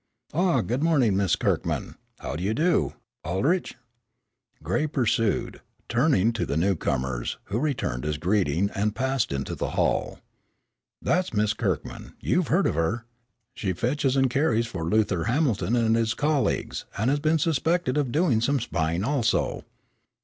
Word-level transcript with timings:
Ah, 0.33 0.61
good 0.61 0.81
morning, 0.81 1.15
Miss 1.15 1.35
Kirkman. 1.35 1.93
How 2.17 2.35
do 2.35 2.43
you 2.43 2.55
do, 2.55 2.93
Aldrich?" 3.23 3.75
Gray 4.63 4.87
pursued, 4.87 5.61
turning 5.87 6.33
to 6.33 6.43
the 6.47 6.57
newcomers, 6.57 7.37
who 7.43 7.59
returned 7.59 8.03
his 8.03 8.17
greeting, 8.17 8.71
and 8.73 8.95
passed 8.95 9.31
into 9.31 9.53
the 9.53 9.77
hall. 9.77 10.17
"That's 11.03 11.35
Miss 11.35 11.53
Kirkman. 11.53 12.15
You've 12.19 12.47
heard 12.47 12.65
of 12.65 12.73
her. 12.73 13.05
She 13.53 13.73
fetches 13.73 14.15
and 14.15 14.27
carries 14.27 14.65
for 14.65 14.85
Luther 14.89 15.25
Hamilton 15.25 15.75
and 15.75 15.95
his 15.95 16.15
colleagues, 16.15 16.85
and 16.97 17.11
has 17.11 17.19
been 17.19 17.37
suspected 17.37 17.95
of 17.95 18.11
doing 18.11 18.41
some 18.41 18.59
spying, 18.59 19.03
also." 19.03 19.65